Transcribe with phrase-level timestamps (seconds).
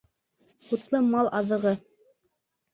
[0.69, 1.77] Һутлы мал аҙығы.